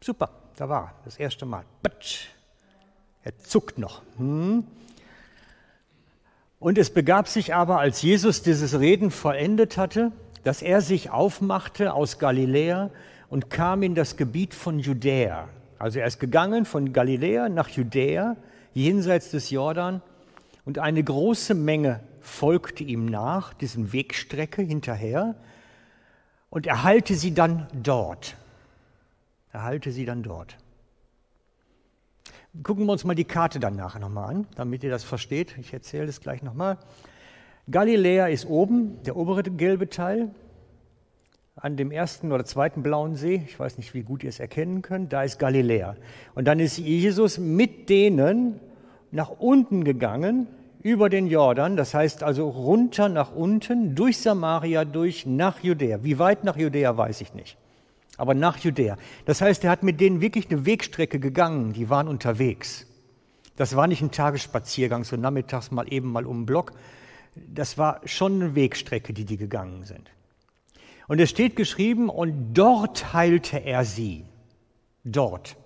Super, 0.00 0.30
da 0.56 0.68
war 0.68 0.94
das 1.04 1.18
erste 1.18 1.44
Mal. 1.44 1.64
Er 3.22 3.38
zuckt 3.38 3.78
noch. 3.78 4.02
Hm. 4.16 4.66
Und 6.60 6.78
es 6.78 6.90
begab 6.90 7.28
sich 7.28 7.54
aber, 7.54 7.78
als 7.78 8.02
Jesus 8.02 8.42
dieses 8.42 8.80
Reden 8.80 9.10
vollendet 9.10 9.76
hatte, 9.76 10.12
dass 10.44 10.62
er 10.62 10.80
sich 10.80 11.10
aufmachte 11.10 11.92
aus 11.92 12.18
Galiläa 12.18 12.90
und 13.28 13.50
kam 13.50 13.82
in 13.82 13.94
das 13.94 14.16
Gebiet 14.16 14.54
von 14.54 14.78
Judäa. 14.78 15.48
Also 15.78 16.00
er 16.00 16.06
ist 16.06 16.18
gegangen 16.18 16.64
von 16.64 16.92
Galiläa 16.92 17.48
nach 17.48 17.68
Judäa 17.68 18.36
jenseits 18.74 19.30
des 19.30 19.50
Jordan 19.50 20.02
und 20.64 20.78
eine 20.78 21.02
große 21.02 21.54
Menge 21.54 22.00
folgte 22.20 22.84
ihm 22.84 23.06
nach, 23.06 23.54
diesen 23.54 23.92
Wegstrecke 23.92 24.62
hinterher, 24.62 25.34
und 26.50 26.66
er 26.66 26.82
halte 26.82 27.14
sie 27.14 27.34
dann 27.34 27.66
dort. 27.72 28.36
Er 29.52 29.62
halte 29.62 29.92
sie 29.92 30.04
dann 30.04 30.22
dort. 30.22 30.56
Gucken 32.62 32.86
wir 32.86 32.92
uns 32.92 33.04
mal 33.04 33.14
die 33.14 33.24
Karte 33.24 33.60
dann 33.60 33.76
nachher 33.76 33.98
nochmal 33.98 34.30
an, 34.30 34.46
damit 34.56 34.82
ihr 34.82 34.90
das 34.90 35.04
versteht. 35.04 35.56
Ich 35.58 35.72
erzähle 35.72 36.06
das 36.06 36.20
gleich 36.20 36.42
nochmal. 36.42 36.78
Galiläa 37.70 38.28
ist 38.28 38.46
oben, 38.46 39.02
der 39.04 39.16
obere 39.16 39.42
gelbe 39.42 39.90
Teil, 39.90 40.30
an 41.54 41.76
dem 41.76 41.90
ersten 41.90 42.32
oder 42.32 42.44
zweiten 42.44 42.82
blauen 42.82 43.16
See. 43.16 43.42
Ich 43.46 43.58
weiß 43.58 43.78
nicht, 43.78 43.92
wie 43.94 44.02
gut 44.02 44.22
ihr 44.22 44.28
es 44.28 44.40
erkennen 44.40 44.80
könnt. 44.80 45.12
Da 45.12 45.22
ist 45.24 45.38
Galiläa. 45.38 45.96
Und 46.34 46.46
dann 46.46 46.60
ist 46.60 46.78
Jesus 46.78 47.38
mit 47.38 47.88
denen 47.90 48.60
nach 49.10 49.30
unten 49.30 49.84
gegangen 49.84 50.46
über 50.82 51.08
den 51.08 51.26
Jordan, 51.26 51.76
das 51.76 51.92
heißt 51.92 52.22
also 52.22 52.48
runter 52.48 53.08
nach 53.08 53.34
unten, 53.34 53.96
durch 53.96 54.18
Samaria, 54.18 54.84
durch 54.84 55.26
nach 55.26 55.60
Judäa. 55.60 55.98
Wie 56.02 56.18
weit 56.18 56.44
nach 56.44 56.56
Judäa, 56.56 56.96
weiß 56.96 57.20
ich 57.20 57.34
nicht. 57.34 57.56
Aber 58.16 58.34
nach 58.34 58.58
Judäa. 58.58 58.96
Das 59.24 59.40
heißt, 59.40 59.64
er 59.64 59.70
hat 59.70 59.82
mit 59.82 60.00
denen 60.00 60.20
wirklich 60.20 60.50
eine 60.50 60.64
Wegstrecke 60.64 61.18
gegangen, 61.18 61.72
die 61.72 61.90
waren 61.90 62.08
unterwegs. 62.08 62.86
Das 63.56 63.74
war 63.74 63.88
nicht 63.88 64.02
ein 64.02 64.12
Tagesspaziergang, 64.12 65.02
so 65.02 65.16
nachmittags 65.16 65.72
mal 65.72 65.92
eben 65.92 66.12
mal 66.12 66.26
um 66.26 66.40
den 66.40 66.46
Block. 66.46 66.72
Das 67.46 67.78
war 67.78 68.00
schon 68.04 68.42
eine 68.42 68.54
Wegstrecke, 68.54 69.12
die 69.12 69.24
die 69.24 69.36
gegangen 69.36 69.84
sind. 69.84 70.10
Und 71.06 71.20
es 71.20 71.30
steht 71.30 71.56
geschrieben, 71.56 72.08
und 72.08 72.54
dort 72.54 73.12
heilte 73.12 73.58
er 73.58 73.84
sie. 73.84 74.24
Dort. 75.04 75.56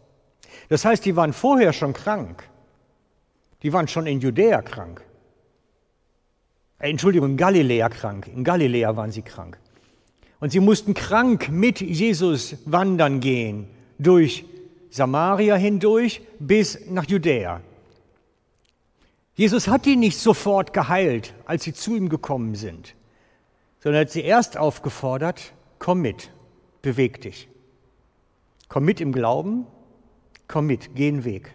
Das 0.69 0.85
heißt, 0.85 1.05
die 1.05 1.17
waren 1.17 1.33
vorher 1.33 1.73
schon 1.73 1.93
krank. 1.93 2.49
Die 3.63 3.73
waren 3.73 3.89
schon 3.89 4.07
in 4.07 4.21
Judäa 4.21 4.63
krank. 4.63 5.03
Äh, 6.79 6.91
Entschuldigung, 6.91 7.31
in 7.31 7.37
Galiläa 7.37 7.89
krank. 7.89 8.29
In 8.29 8.45
Galiläa 8.45 8.97
waren 8.97 9.13
sie 9.13 9.23
krank. 9.23 9.59
Und 10.41 10.51
sie 10.51 10.61
mussten 10.61 10.95
krank 10.95 11.49
mit 11.51 11.81
Jesus 11.81 12.57
wandern 12.65 13.21
gehen, 13.21 13.69
durch 13.99 14.45
Samaria 14.91 15.55
hindurch 15.55 16.21
bis 16.39 16.79
nach 16.91 17.09
Judäa. 17.09 17.61
Jesus 19.35 19.69
hat 19.69 19.87
die 19.87 19.97
nicht 19.97 20.19
sofort 20.19 20.73
geheilt, 20.73 21.35
als 21.47 21.65
sie 21.65 21.73
zu 21.73 21.97
ihm 21.97 22.09
gekommen 22.09 22.55
sind, 22.55 22.95
sondern 23.81 24.03
hat 24.03 24.11
sie 24.11 24.23
erst 24.23 24.57
aufgefordert, 24.57 25.55
komm 25.79 26.01
mit, 26.01 26.31
beweg 26.83 27.21
dich. 27.21 27.49
Komm 28.69 28.85
mit 28.85 29.01
im 29.01 29.13
Glauben, 29.13 29.67
komm 30.49 30.67
mit, 30.67 30.95
geh 30.95 31.11
den 31.11 31.25
Weg. 31.25 31.55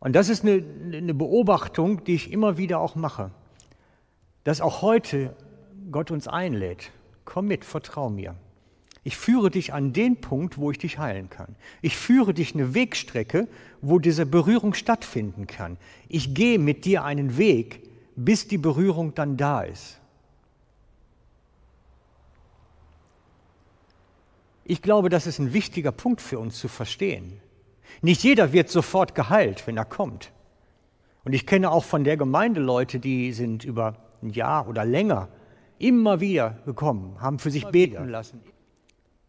Und 0.00 0.14
das 0.14 0.28
ist 0.28 0.42
eine, 0.42 0.64
eine 0.92 1.14
Beobachtung, 1.14 2.02
die 2.04 2.14
ich 2.14 2.32
immer 2.32 2.56
wieder 2.56 2.80
auch 2.80 2.96
mache, 2.96 3.30
dass 4.42 4.60
auch 4.60 4.82
heute 4.82 5.36
Gott 5.90 6.10
uns 6.10 6.26
einlädt. 6.26 6.90
Komm 7.24 7.46
mit, 7.46 7.64
vertrau 7.64 8.10
mir. 8.10 8.34
Ich 9.04 9.16
führe 9.16 9.50
dich 9.50 9.72
an 9.72 9.92
den 9.92 10.20
Punkt, 10.20 10.58
wo 10.58 10.70
ich 10.70 10.78
dich 10.78 10.98
heilen 10.98 11.28
kann. 11.28 11.56
Ich 11.80 11.96
führe 11.96 12.34
dich 12.34 12.54
eine 12.54 12.74
Wegstrecke, 12.74 13.48
wo 13.80 13.98
diese 13.98 14.26
Berührung 14.26 14.74
stattfinden 14.74 15.46
kann. 15.46 15.76
Ich 16.08 16.34
gehe 16.34 16.58
mit 16.58 16.84
dir 16.84 17.04
einen 17.04 17.36
Weg, 17.36 17.80
bis 18.14 18.46
die 18.46 18.58
Berührung 18.58 19.14
dann 19.14 19.36
da 19.36 19.62
ist. 19.62 19.98
Ich 24.64 24.82
glaube, 24.82 25.08
das 25.08 25.26
ist 25.26 25.40
ein 25.40 25.52
wichtiger 25.52 25.90
Punkt 25.90 26.20
für 26.20 26.38
uns 26.38 26.58
zu 26.58 26.68
verstehen. 26.68 27.40
Nicht 28.00 28.22
jeder 28.22 28.52
wird 28.52 28.70
sofort 28.70 29.14
geheilt, 29.16 29.66
wenn 29.66 29.76
er 29.76 29.84
kommt. 29.84 30.30
Und 31.24 31.32
ich 31.32 31.46
kenne 31.46 31.70
auch 31.70 31.84
von 31.84 32.04
der 32.04 32.16
Gemeinde 32.16 32.60
Leute, 32.60 33.00
die 33.00 33.32
sind 33.32 33.64
über 33.64 33.96
ein 34.22 34.30
Jahr 34.30 34.68
oder 34.68 34.84
länger 34.84 35.28
immer 35.78 36.20
wieder 36.20 36.58
gekommen, 36.64 37.20
haben 37.20 37.40
für 37.40 37.50
sich 37.50 37.66
beten 37.66 38.08
lassen, 38.08 38.40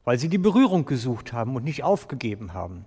weil 0.04 0.18
sie 0.18 0.30
die 0.30 0.38
Berührung 0.38 0.86
gesucht 0.86 1.34
haben 1.34 1.56
und 1.56 1.64
nicht 1.64 1.84
aufgegeben 1.84 2.54
haben. 2.54 2.86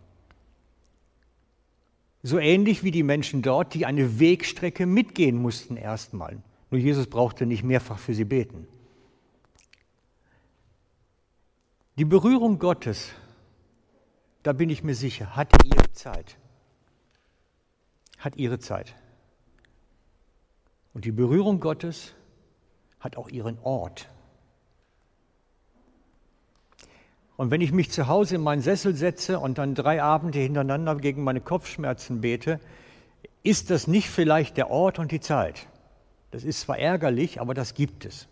So 2.22 2.38
ähnlich 2.38 2.82
wie 2.82 2.90
die 2.90 3.02
Menschen 3.02 3.42
dort, 3.42 3.74
die 3.74 3.86
eine 3.86 4.18
Wegstrecke 4.18 4.86
mitgehen 4.86 5.40
mussten 5.40 5.76
erstmal. 5.76 6.42
Nur 6.70 6.80
Jesus 6.80 7.06
brauchte 7.06 7.46
nicht 7.46 7.62
mehrfach 7.62 7.98
für 7.98 8.14
sie 8.14 8.24
beten. 8.24 8.66
Die 11.96 12.04
Berührung 12.04 12.58
Gottes 12.58 13.14
da 14.46 14.52
bin 14.52 14.70
ich 14.70 14.84
mir 14.84 14.94
sicher, 14.94 15.34
hat 15.34 15.52
ihre 15.64 15.90
Zeit. 15.90 16.36
Hat 18.18 18.36
ihre 18.36 18.60
Zeit. 18.60 18.94
Und 20.94 21.04
die 21.04 21.10
Berührung 21.10 21.58
Gottes 21.58 22.14
hat 23.00 23.16
auch 23.16 23.28
ihren 23.28 23.58
Ort. 23.58 24.08
Und 27.36 27.50
wenn 27.50 27.60
ich 27.60 27.72
mich 27.72 27.90
zu 27.90 28.06
Hause 28.06 28.36
in 28.36 28.42
meinen 28.42 28.62
Sessel 28.62 28.94
setze 28.94 29.38
und 29.38 29.58
dann 29.58 29.74
drei 29.74 30.02
Abende 30.02 30.38
hintereinander 30.38 30.96
gegen 30.96 31.22
meine 31.22 31.40
Kopfschmerzen 31.40 32.20
bete, 32.20 32.60
ist 33.42 33.70
das 33.70 33.86
nicht 33.86 34.08
vielleicht 34.08 34.56
der 34.56 34.70
Ort 34.70 34.98
und 34.98 35.12
die 35.12 35.20
Zeit. 35.20 35.66
Das 36.30 36.44
ist 36.44 36.60
zwar 36.60 36.78
ärgerlich, 36.78 37.40
aber 37.40 37.54
das 37.54 37.74
gibt 37.74 38.04
es. 38.04 38.26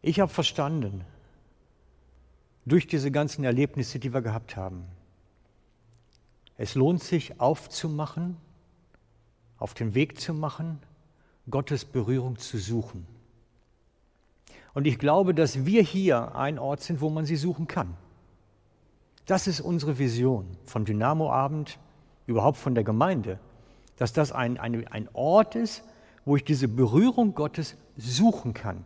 Ich 0.00 0.20
habe 0.20 0.32
verstanden, 0.32 1.04
durch 2.64 2.86
diese 2.86 3.10
ganzen 3.10 3.44
Erlebnisse, 3.44 3.98
die 3.98 4.12
wir 4.14 4.22
gehabt 4.22 4.56
haben. 4.56 4.84
Es 6.56 6.74
lohnt 6.74 7.02
sich 7.02 7.40
aufzumachen, 7.40 8.36
auf 9.58 9.74
den 9.74 9.94
Weg 9.94 10.20
zu 10.20 10.32
machen, 10.32 10.78
Gottes 11.50 11.84
Berührung 11.84 12.38
zu 12.38 12.58
suchen. 12.58 13.06
Und 14.74 14.86
ich 14.86 14.98
glaube, 14.98 15.34
dass 15.34 15.66
wir 15.66 15.82
hier 15.82 16.34
ein 16.34 16.58
Ort 16.58 16.80
sind, 16.82 17.00
wo 17.00 17.10
man 17.10 17.26
sie 17.26 17.36
suchen 17.36 17.66
kann. 17.66 17.94
Das 19.26 19.46
ist 19.46 19.60
unsere 19.60 19.98
Vision 19.98 20.46
von 20.64 20.84
Dynamo-Abend, 20.84 21.78
überhaupt 22.26 22.56
von 22.56 22.74
der 22.74 22.84
Gemeinde, 22.84 23.38
dass 23.96 24.12
das 24.12 24.32
ein, 24.32 24.58
ein, 24.58 24.86
ein 24.88 25.08
Ort 25.12 25.54
ist, 25.54 25.84
wo 26.24 26.36
ich 26.36 26.44
diese 26.44 26.68
Berührung 26.68 27.34
Gottes 27.34 27.76
suchen 27.96 28.54
kann. 28.54 28.84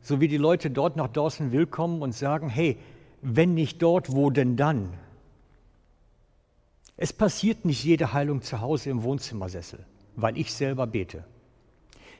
So 0.00 0.20
wie 0.20 0.28
die 0.28 0.36
Leute 0.36 0.70
dort 0.70 0.96
nach 0.96 1.08
Dawson 1.08 1.52
willkommen 1.52 2.02
und 2.02 2.12
sagen, 2.12 2.48
hey, 2.48 2.76
wenn 3.20 3.54
nicht 3.54 3.80
dort, 3.80 4.12
wo 4.12 4.30
denn 4.30 4.56
dann? 4.56 4.92
Es 6.96 7.12
passiert 7.12 7.64
nicht 7.64 7.84
jede 7.84 8.12
Heilung 8.12 8.42
zu 8.42 8.60
Hause 8.60 8.90
im 8.90 9.04
Wohnzimmersessel, 9.04 9.84
weil 10.16 10.36
ich 10.36 10.52
selber 10.52 10.86
bete. 10.86 11.24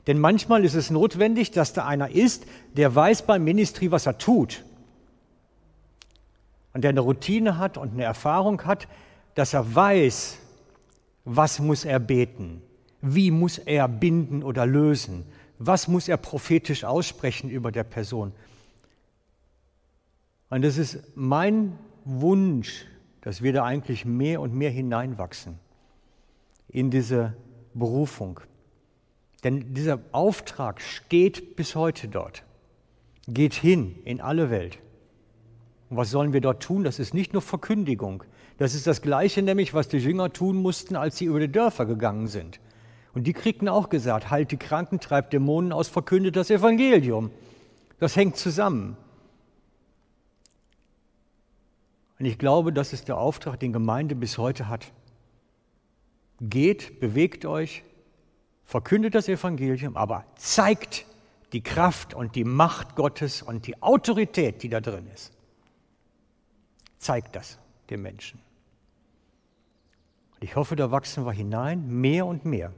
Denn 0.07 0.19
manchmal 0.19 0.65
ist 0.65 0.75
es 0.75 0.89
notwendig, 0.89 1.51
dass 1.51 1.73
da 1.73 1.85
einer 1.85 2.09
ist, 2.09 2.45
der 2.73 2.93
weiß 2.93 3.21
beim 3.23 3.43
Ministry, 3.43 3.91
was 3.91 4.05
er 4.05 4.17
tut. 4.17 4.63
Und 6.73 6.83
der 6.83 6.89
eine 6.89 6.99
Routine 6.99 7.57
hat 7.57 7.77
und 7.77 7.93
eine 7.93 8.03
Erfahrung 8.03 8.65
hat, 8.65 8.87
dass 9.35 9.53
er 9.53 9.75
weiß, 9.75 10.37
was 11.25 11.59
muss 11.59 11.85
er 11.85 11.99
beten, 11.99 12.61
wie 13.01 13.31
muss 13.31 13.57
er 13.57 13.87
binden 13.87 14.43
oder 14.43 14.65
lösen, 14.65 15.25
was 15.57 15.87
muss 15.87 16.07
er 16.07 16.17
prophetisch 16.17 16.83
aussprechen 16.83 17.49
über 17.49 17.71
der 17.71 17.83
Person. 17.83 18.33
Und 20.49 20.63
das 20.63 20.77
ist 20.77 20.99
mein 21.15 21.77
Wunsch, 22.03 22.85
dass 23.21 23.41
wir 23.41 23.53
da 23.53 23.63
eigentlich 23.63 24.03
mehr 24.03 24.41
und 24.41 24.53
mehr 24.53 24.69
hineinwachsen 24.69 25.57
in 26.67 26.91
diese 26.91 27.33
Berufung. 27.73 28.41
Denn 29.43 29.73
dieser 29.73 29.99
Auftrag 30.11 30.81
steht 30.81 31.55
bis 31.55 31.75
heute 31.75 32.07
dort, 32.07 32.43
geht 33.27 33.53
hin 33.53 33.95
in 34.05 34.21
alle 34.21 34.49
Welt. 34.49 34.79
Und 35.89 35.97
was 35.97 36.11
sollen 36.11 36.33
wir 36.33 36.41
dort 36.41 36.63
tun? 36.63 36.83
Das 36.83 36.99
ist 36.99 37.13
nicht 37.13 37.33
nur 37.33 37.41
Verkündigung. 37.41 38.23
Das 38.57 38.73
ist 38.73 38.87
das 38.87 39.01
Gleiche 39.01 39.41
nämlich, 39.41 39.73
was 39.73 39.87
die 39.87 39.97
Jünger 39.97 40.31
tun 40.31 40.57
mussten, 40.57 40.95
als 40.95 41.17
sie 41.17 41.25
über 41.25 41.39
die 41.39 41.51
Dörfer 41.51 41.85
gegangen 41.85 42.27
sind. 42.27 42.59
Und 43.13 43.27
die 43.27 43.33
kriegten 43.33 43.67
auch 43.67 43.89
gesagt, 43.89 44.31
halt 44.31 44.51
die 44.51 44.57
Kranken, 44.57 44.99
treibt 44.99 45.33
Dämonen 45.33 45.71
aus, 45.71 45.87
verkündet 45.87 46.35
das 46.35 46.49
Evangelium. 46.49 47.31
Das 47.99 48.15
hängt 48.15 48.37
zusammen. 48.37 48.97
Und 52.17 52.25
ich 52.25 52.37
glaube, 52.37 52.73
das 52.73 52.93
ist 52.93 53.07
der 53.07 53.17
Auftrag, 53.17 53.59
den 53.59 53.73
Gemeinde 53.73 54.15
bis 54.15 54.37
heute 54.37 54.67
hat. 54.69 54.91
Geht, 56.39 56.99
bewegt 56.99 57.45
euch, 57.45 57.83
verkündet 58.65 59.15
das 59.15 59.27
Evangelium, 59.27 59.97
aber 59.97 60.25
zeigt 60.35 61.05
die 61.53 61.61
Kraft 61.61 62.13
und 62.13 62.35
die 62.35 62.43
Macht 62.43 62.95
Gottes 62.95 63.41
und 63.41 63.67
die 63.67 63.81
Autorität, 63.81 64.63
die 64.63 64.69
da 64.69 64.81
drin 64.81 65.07
ist. 65.13 65.31
Zeigt 66.97 67.35
das 67.35 67.59
den 67.89 68.01
Menschen. 68.01 68.39
Und 70.35 70.43
ich 70.43 70.55
hoffe, 70.55 70.75
da 70.75 70.91
wachsen 70.91 71.25
wir 71.25 71.31
hinein, 71.31 71.87
mehr 71.87 72.25
und 72.25 72.45
mehr. 72.45 72.73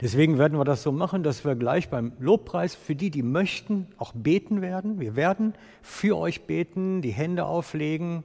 Deswegen 0.00 0.38
werden 0.38 0.58
wir 0.58 0.64
das 0.64 0.82
so 0.82 0.92
machen, 0.92 1.22
dass 1.22 1.44
wir 1.44 1.54
gleich 1.54 1.90
beim 1.90 2.12
Lobpreis 2.18 2.74
für 2.74 2.94
die, 2.94 3.10
die 3.10 3.22
möchten, 3.22 3.86
auch 3.98 4.12
beten 4.14 4.62
werden. 4.62 4.98
Wir 4.98 5.14
werden 5.14 5.54
für 5.82 6.16
euch 6.16 6.46
beten, 6.46 7.02
die 7.02 7.10
Hände 7.10 7.44
auflegen, 7.44 8.24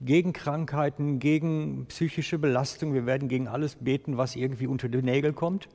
gegen 0.00 0.32
Krankheiten, 0.32 1.18
gegen 1.18 1.86
psychische 1.86 2.38
Belastung. 2.38 2.94
Wir 2.94 3.06
werden 3.06 3.28
gegen 3.28 3.48
alles 3.48 3.76
beten, 3.76 4.16
was 4.16 4.36
irgendwie 4.36 4.66
unter 4.66 4.88
die 4.88 5.02
Nägel 5.02 5.32
kommt. 5.32 5.68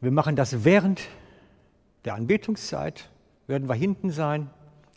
Wir 0.00 0.10
machen 0.10 0.34
das 0.34 0.64
während 0.64 1.02
der 2.04 2.14
Anbetungszeit, 2.14 3.08
werden 3.46 3.68
wir 3.68 3.74
hinten 3.74 4.10
sein, 4.10 4.50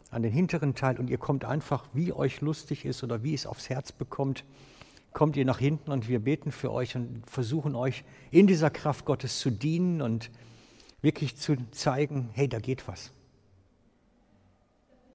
an 0.10 0.24
den 0.24 0.32
hinteren 0.32 0.76
Teil 0.76 0.98
und 0.98 1.10
ihr 1.10 1.18
kommt 1.18 1.46
einfach, 1.46 1.86
wie 1.94 2.14
euch 2.14 2.42
lustig 2.42 2.86
ist 2.86 3.04
oder 3.04 3.22
wie 3.22 3.34
es 3.34 3.46
aufs 3.46 3.70
Herz 3.70 3.92
bekommt, 3.92 4.46
kommt 5.12 5.38
ihr 5.38 5.46
nach 5.46 5.60
hinten 5.60 5.92
und 5.92 6.08
wir 6.08 6.20
beten 6.20 6.52
für 6.52 6.72
euch 6.72 6.96
und 6.96 7.24
versuchen 7.30 7.76
euch 7.76 8.04
in 8.32 8.48
dieser 8.48 8.70
Kraft 8.70 9.06
Gottes 9.06 9.40
zu 9.40 9.50
dienen 9.50 10.02
und 10.02 10.32
wirklich 11.02 11.38
zu 11.38 11.56
zeigen, 11.72 12.30
hey, 12.34 12.48
da 12.48 12.60
geht 12.60 12.88
was. 12.88 13.12